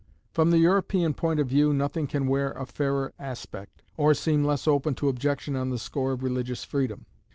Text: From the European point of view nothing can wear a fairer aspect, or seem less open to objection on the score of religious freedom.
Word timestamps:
From 0.33 0.49
the 0.49 0.57
European 0.57 1.13
point 1.13 1.39
of 1.39 1.45
view 1.45 1.73
nothing 1.73 2.07
can 2.07 2.25
wear 2.25 2.53
a 2.53 2.65
fairer 2.65 3.13
aspect, 3.19 3.83
or 3.97 4.15
seem 4.15 4.43
less 4.43 4.67
open 4.67 4.95
to 4.95 5.09
objection 5.09 5.55
on 5.55 5.69
the 5.69 5.77
score 5.77 6.11
of 6.13 6.23
religious 6.23 6.63
freedom. 6.63 7.05